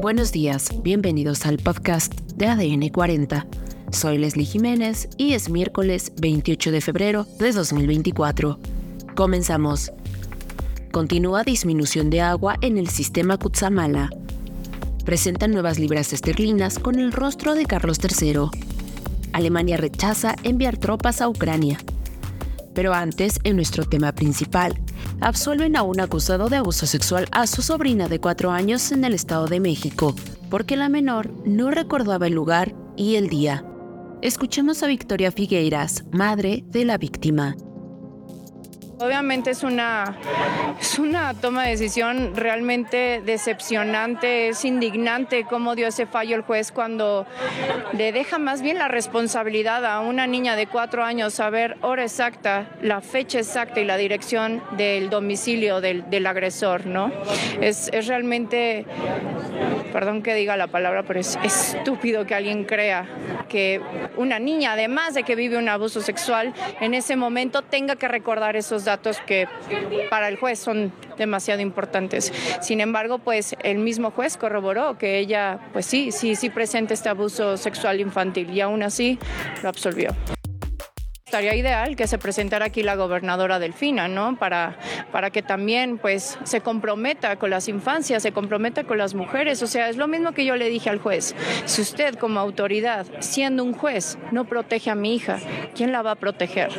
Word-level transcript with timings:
Buenos 0.00 0.30
días, 0.30 0.80
bienvenidos 0.84 1.44
al 1.44 1.58
podcast 1.58 2.14
de 2.36 2.46
ADN 2.46 2.88
40. 2.90 3.48
Soy 3.90 4.18
Leslie 4.18 4.44
Jiménez 4.44 5.08
y 5.16 5.32
es 5.32 5.50
miércoles 5.50 6.12
28 6.20 6.70
de 6.70 6.80
febrero 6.80 7.26
de 7.40 7.50
2024. 7.50 8.60
Comenzamos. 9.16 9.90
Continúa 10.92 11.42
disminución 11.42 12.10
de 12.10 12.20
agua 12.20 12.58
en 12.60 12.78
el 12.78 12.88
sistema 12.88 13.38
Kutsamala. 13.38 14.10
Presentan 15.04 15.50
nuevas 15.50 15.80
libras 15.80 16.12
esterlinas 16.12 16.78
con 16.78 17.00
el 17.00 17.10
rostro 17.10 17.56
de 17.56 17.66
Carlos 17.66 17.98
III. 17.98 18.50
Alemania 19.32 19.78
rechaza 19.78 20.36
enviar 20.44 20.76
tropas 20.76 21.20
a 21.20 21.28
Ucrania. 21.28 21.76
Pero 22.72 22.94
antes, 22.94 23.40
en 23.42 23.56
nuestro 23.56 23.84
tema 23.84 24.12
principal, 24.12 24.78
absuelven 25.20 25.76
a 25.76 25.82
un 25.82 26.00
acusado 26.00 26.48
de 26.48 26.56
abuso 26.56 26.86
sexual 26.86 27.26
a 27.32 27.46
su 27.46 27.62
sobrina 27.62 28.08
de 28.08 28.20
cuatro 28.20 28.50
años 28.50 28.92
en 28.92 29.04
el 29.04 29.14
Estado 29.14 29.46
de 29.46 29.60
México, 29.60 30.14
porque 30.50 30.76
la 30.76 30.88
menor 30.88 31.30
no 31.46 31.70
recordaba 31.70 32.26
el 32.26 32.34
lugar 32.34 32.74
y 32.96 33.16
el 33.16 33.28
día. 33.28 33.64
Escuchemos 34.22 34.82
a 34.82 34.88
Victoria 34.88 35.30
Figueiras, 35.30 36.04
madre 36.10 36.64
de 36.66 36.84
la 36.84 36.98
víctima. 36.98 37.54
Obviamente 39.00 39.50
es 39.50 39.62
una, 39.62 40.16
es 40.80 40.98
una 40.98 41.32
toma 41.32 41.62
de 41.62 41.70
decisión 41.70 42.34
realmente 42.34 43.22
decepcionante, 43.24 44.48
es 44.48 44.64
indignante 44.64 45.44
cómo 45.44 45.76
dio 45.76 45.86
ese 45.86 46.06
fallo 46.06 46.34
el 46.34 46.42
juez 46.42 46.72
cuando 46.72 47.24
le 47.92 48.10
deja 48.10 48.40
más 48.40 48.60
bien 48.60 48.76
la 48.76 48.88
responsabilidad 48.88 49.86
a 49.86 50.00
una 50.00 50.26
niña 50.26 50.56
de 50.56 50.66
cuatro 50.66 51.04
años 51.04 51.34
saber 51.34 51.76
hora 51.82 52.02
exacta, 52.02 52.70
la 52.82 53.00
fecha 53.00 53.38
exacta 53.38 53.78
y 53.78 53.84
la 53.84 53.96
dirección 53.96 54.64
del 54.76 55.10
domicilio 55.10 55.80
del, 55.80 56.10
del 56.10 56.26
agresor, 56.26 56.86
¿no? 56.86 57.12
Es, 57.60 57.90
es 57.92 58.08
realmente, 58.08 58.84
perdón 59.92 60.24
que 60.24 60.34
diga 60.34 60.56
la 60.56 60.66
palabra, 60.66 61.04
pero 61.04 61.20
es 61.20 61.38
estúpido 61.44 62.26
que 62.26 62.34
alguien 62.34 62.64
crea 62.64 63.06
que 63.48 63.80
una 64.16 64.40
niña, 64.40 64.72
además 64.72 65.14
de 65.14 65.22
que 65.22 65.36
vive 65.36 65.56
un 65.56 65.68
abuso 65.68 66.00
sexual, 66.00 66.52
en 66.80 66.94
ese 66.94 67.14
momento 67.14 67.62
tenga 67.62 67.94
que 67.94 68.08
recordar 68.08 68.56
esos 68.56 68.87
datos 68.88 69.18
que 69.26 69.46
para 70.10 70.28
el 70.28 70.36
juez 70.36 70.58
son 70.58 70.92
demasiado 71.18 71.60
importantes. 71.60 72.32
Sin 72.62 72.80
embargo, 72.80 73.18
pues 73.18 73.54
el 73.62 73.78
mismo 73.78 74.10
juez 74.10 74.36
corroboró 74.36 74.96
que 74.96 75.18
ella, 75.18 75.58
pues 75.72 75.86
sí, 75.86 76.10
sí, 76.10 76.34
sí 76.36 76.48
presenta 76.48 76.94
este 76.94 77.08
abuso 77.08 77.56
sexual 77.56 78.00
infantil 78.00 78.50
y 78.50 78.60
aún 78.62 78.82
así 78.82 79.18
lo 79.62 79.68
absolvió. 79.68 80.14
Estaría 81.28 81.54
ideal 81.54 81.94
que 81.94 82.06
se 82.06 82.16
presentara 82.16 82.64
aquí 82.64 82.82
la 82.82 82.94
gobernadora 82.94 83.58
Delfina, 83.58 84.08
¿no? 84.08 84.38
Para, 84.38 84.78
para 85.12 85.28
que 85.28 85.42
también 85.42 85.98
pues 85.98 86.38
se 86.44 86.62
comprometa 86.62 87.36
con 87.36 87.50
las 87.50 87.68
infancias, 87.68 88.22
se 88.22 88.32
comprometa 88.32 88.84
con 88.84 88.96
las 88.96 89.12
mujeres. 89.12 89.62
O 89.62 89.66
sea, 89.66 89.90
es 89.90 89.98
lo 89.98 90.08
mismo 90.08 90.32
que 90.32 90.46
yo 90.46 90.56
le 90.56 90.70
dije 90.70 90.88
al 90.88 91.00
juez. 91.00 91.34
Si 91.66 91.82
usted 91.82 92.14
como 92.14 92.40
autoridad, 92.40 93.04
siendo 93.18 93.62
un 93.62 93.74
juez, 93.74 94.16
no 94.32 94.46
protege 94.46 94.88
a 94.88 94.94
mi 94.94 95.16
hija, 95.16 95.38
¿quién 95.74 95.92
la 95.92 96.00
va 96.00 96.12
a 96.12 96.14
proteger? 96.14 96.70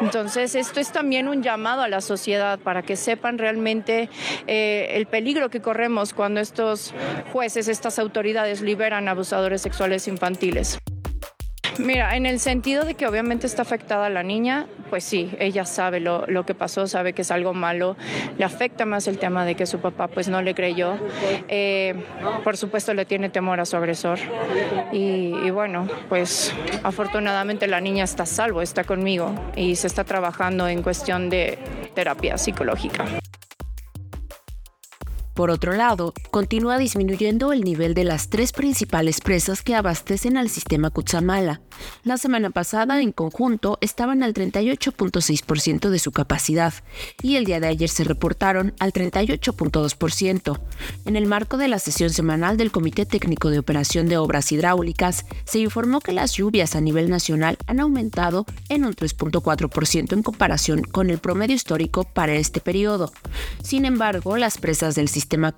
Entonces, 0.00 0.56
esto 0.56 0.80
es 0.80 0.90
también 0.90 1.28
un 1.28 1.44
llamado 1.44 1.82
a 1.82 1.88
la 1.88 2.00
sociedad 2.00 2.58
para 2.58 2.82
que 2.82 2.96
sepan 2.96 3.38
realmente 3.38 4.08
eh, 4.48 4.94
el 4.94 5.06
peligro 5.06 5.48
que 5.48 5.60
corremos 5.60 6.12
cuando 6.12 6.40
estos 6.40 6.92
jueces, 7.32 7.68
estas 7.68 8.00
autoridades 8.00 8.62
liberan 8.62 9.06
abusadores 9.06 9.62
sexuales 9.62 10.08
infantiles. 10.08 10.80
Mira, 11.78 12.16
en 12.16 12.26
el 12.26 12.38
sentido 12.40 12.84
de 12.84 12.94
que 12.94 13.06
obviamente 13.06 13.46
está 13.46 13.62
afectada 13.62 14.08
la 14.10 14.22
niña, 14.22 14.66
pues 14.90 15.04
sí, 15.04 15.30
ella 15.38 15.64
sabe 15.64 16.00
lo, 16.00 16.26
lo, 16.26 16.44
que 16.44 16.54
pasó, 16.54 16.86
sabe 16.86 17.12
que 17.12 17.22
es 17.22 17.30
algo 17.30 17.54
malo, 17.54 17.96
le 18.36 18.44
afecta 18.44 18.84
más 18.84 19.06
el 19.06 19.18
tema 19.18 19.44
de 19.44 19.54
que 19.54 19.64
su 19.64 19.78
papá 19.80 20.08
pues 20.08 20.28
no 20.28 20.42
le 20.42 20.54
creyó, 20.54 20.96
eh, 21.48 21.94
por 22.44 22.56
supuesto 22.56 22.92
le 22.92 23.04
tiene 23.06 23.30
temor 23.30 23.60
a 23.60 23.64
su 23.64 23.76
agresor 23.76 24.18
y, 24.92 25.34
y 25.44 25.50
bueno, 25.50 25.88
pues 26.08 26.54
afortunadamente 26.82 27.66
la 27.66 27.80
niña 27.80 28.04
está 28.04 28.24
a 28.24 28.26
salvo, 28.26 28.60
está 28.60 28.84
conmigo 28.84 29.34
y 29.56 29.76
se 29.76 29.86
está 29.86 30.04
trabajando 30.04 30.68
en 30.68 30.82
cuestión 30.82 31.30
de 31.30 31.58
terapia 31.94 32.36
psicológica. 32.36 33.21
Por 35.42 35.50
otro 35.50 35.72
lado, 35.72 36.14
continúa 36.30 36.78
disminuyendo 36.78 37.52
el 37.52 37.62
nivel 37.62 37.94
de 37.94 38.04
las 38.04 38.28
tres 38.28 38.52
principales 38.52 39.20
presas 39.20 39.62
que 39.62 39.74
abastecen 39.74 40.36
al 40.36 40.48
sistema 40.48 40.90
Kutsamala. 40.90 41.60
La 42.04 42.16
semana 42.16 42.50
pasada, 42.50 43.02
en 43.02 43.10
conjunto, 43.10 43.76
estaban 43.80 44.22
al 44.22 44.34
38.6% 44.34 45.88
de 45.90 45.98
su 45.98 46.12
capacidad 46.12 46.72
y 47.22 47.34
el 47.34 47.44
día 47.44 47.58
de 47.58 47.66
ayer 47.66 47.88
se 47.88 48.04
reportaron 48.04 48.72
al 48.78 48.92
38.2%. 48.92 50.60
En 51.06 51.16
el 51.16 51.26
marco 51.26 51.56
de 51.56 51.66
la 51.66 51.80
sesión 51.80 52.10
semanal 52.10 52.56
del 52.56 52.70
Comité 52.70 53.04
Técnico 53.04 53.50
de 53.50 53.58
Operación 53.58 54.08
de 54.08 54.18
Obras 54.18 54.52
Hidráulicas, 54.52 55.26
se 55.44 55.58
informó 55.58 55.98
que 55.98 56.12
las 56.12 56.34
lluvias 56.34 56.76
a 56.76 56.80
nivel 56.80 57.10
nacional 57.10 57.58
han 57.66 57.80
aumentado 57.80 58.46
en 58.68 58.84
un 58.84 58.94
3.4% 58.94 60.12
en 60.12 60.22
comparación 60.22 60.82
con 60.82 61.10
el 61.10 61.18
promedio 61.18 61.56
histórico 61.56 62.04
para 62.04 62.34
este 62.34 62.60
periodo. 62.60 63.12
Sin 63.60 63.86
embargo, 63.86 64.36
las 64.36 64.58
presas 64.58 64.94
del 64.94 65.08
sistema 65.08 65.31
sistema 65.32 65.54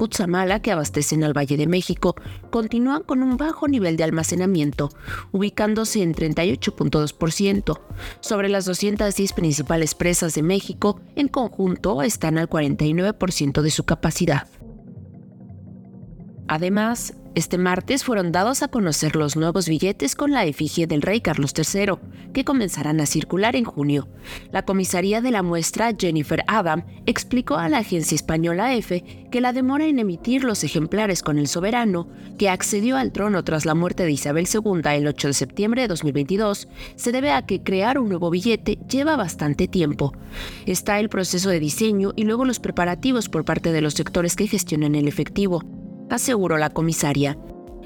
que 0.63 0.71
abastecen 0.71 1.25
al 1.25 1.37
Valle 1.37 1.57
de 1.57 1.67
México 1.67 2.15
continúan 2.51 3.03
con 3.03 3.25
un 3.25 3.37
bajo 3.37 3.67
nivel 3.67 3.97
de 3.97 4.05
almacenamiento, 4.05 4.91
ubicándose 5.33 6.01
en 6.01 6.15
38.2%. 6.15 7.81
Sobre 8.21 8.49
las 8.49 8.67
210 8.67 9.33
principales 9.33 9.97
presas 9.97 10.35
de 10.35 10.45
México, 10.45 11.01
en 11.17 11.27
conjunto 11.27 12.03
están 12.03 12.39
al 12.39 12.49
49% 12.49 13.63
de 13.63 13.71
su 13.73 13.83
capacidad. 13.83 14.47
Además, 16.47 17.15
este 17.35 17.59
martes 17.59 18.05
fueron 18.05 18.31
dados 18.31 18.63
a 18.63 18.69
conocer 18.69 19.17
los 19.17 19.35
nuevos 19.35 19.69
billetes 19.69 20.15
con 20.15 20.31
la 20.31 20.45
efigie 20.45 20.87
del 20.87 21.03
rey 21.03 21.21
Carlos 21.21 21.53
III, 21.57 21.95
que 22.33 22.45
comenzarán 22.45 23.01
a 23.01 23.07
circular 23.07 23.57
en 23.57 23.65
junio. 23.65 24.07
La 24.53 24.65
comisaría 24.65 25.21
de 25.21 25.33
la 25.33 25.43
muestra, 25.43 25.93
Jennifer 25.99 26.45
Adam, 26.47 26.85
explicó 27.07 27.57
a 27.57 27.69
la 27.69 27.79
agencia 27.79 28.15
española 28.15 28.75
EFE 28.75 29.27
que 29.33 29.41
la 29.41 29.53
demora 29.53 29.87
en 29.87 29.99
emitir 29.99 30.45
los 30.45 30.63
ejemplares 30.63 31.25
con 31.25 31.39
el 31.39 31.49
soberano, 31.49 32.09
que 32.39 32.51
accedió 32.51 32.97
al 32.99 33.11
trono 33.11 33.43
tras 33.43 33.65
la 33.65 33.75
muerte 33.75 34.05
de 34.05 34.13
Isabel 34.13 34.47
II 34.47 34.83
el 34.93 35.09
8 35.09 35.29
de 35.29 35.35
septiembre 35.35 35.83
de 35.83 35.89
2022, 35.89 36.69
se 36.95 37.11
debe 37.11 37.33
a 37.33 37.47
que 37.47 37.65
crear 37.65 37.99
un 37.99 38.11
nuevo 38.11 38.31
billete 38.31 38.79
lleva 38.89 39.17
bastante 39.17 39.67
tiempo. 39.67 40.13
Está 40.67 41.01
el 41.01 41.09
proceso 41.09 41.49
de 41.51 41.59
diseño 41.59 42.13
y 42.15 42.25
luego 42.25 42.45
los 42.45 42.61
preparativos 42.61 43.29
por 43.29 43.45
parte 43.45 43.73
de 43.73 43.81
los 43.81 43.95
sectores 43.95 44.37
que 44.37 44.47
gestionan 44.47 44.95
el 44.95 45.09
efectivo 45.09 45.65
aseguró 46.11 46.59
la 46.59 46.71
comisaria. 46.71 47.39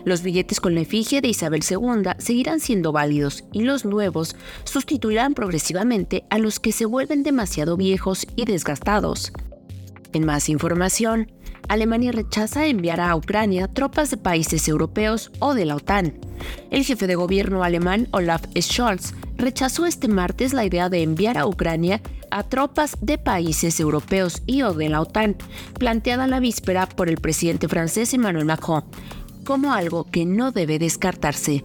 Los 0.04 0.22
billetes 0.22 0.60
con 0.60 0.74
la 0.74 0.80
efigie 0.80 1.20
de 1.20 1.28
Isabel 1.28 1.62
II 1.68 2.12
seguirán 2.18 2.60
siendo 2.60 2.92
válidos 2.92 3.44
y 3.52 3.62
los 3.62 3.84
nuevos 3.84 4.36
sustituirán 4.64 5.34
progresivamente 5.34 6.24
a 6.30 6.38
los 6.38 6.60
que 6.60 6.72
se 6.72 6.86
vuelven 6.86 7.22
demasiado 7.22 7.76
viejos 7.76 8.26
y 8.36 8.44
desgastados. 8.44 9.32
En 10.12 10.24
más 10.24 10.48
información, 10.48 11.30
Alemania 11.68 12.12
rechaza 12.12 12.66
enviar 12.66 13.00
a 13.00 13.14
Ucrania 13.16 13.68
tropas 13.68 14.10
de 14.10 14.16
países 14.16 14.68
europeos 14.68 15.30
o 15.38 15.54
de 15.54 15.64
la 15.64 15.76
OTAN. 15.76 16.14
El 16.70 16.84
jefe 16.84 17.06
de 17.06 17.14
gobierno 17.14 17.64
alemán 17.64 18.08
Olaf 18.12 18.44
Scholz 18.60 19.14
rechazó 19.36 19.86
este 19.86 20.08
martes 20.08 20.52
la 20.52 20.64
idea 20.64 20.88
de 20.88 21.02
enviar 21.02 21.38
a 21.38 21.46
Ucrania 21.46 22.00
a 22.30 22.42
tropas 22.42 22.96
de 23.00 23.18
países 23.18 23.80
europeos 23.80 24.42
y 24.46 24.62
o 24.62 24.74
de 24.74 24.88
la 24.88 25.00
OTAN, 25.00 25.36
planteada 25.78 26.26
la 26.26 26.40
víspera 26.40 26.86
por 26.88 27.08
el 27.08 27.18
presidente 27.18 27.68
francés 27.68 28.12
Emmanuel 28.14 28.44
Macron, 28.44 28.84
como 29.44 29.72
algo 29.72 30.04
que 30.04 30.26
no 30.26 30.52
debe 30.52 30.78
descartarse. 30.78 31.64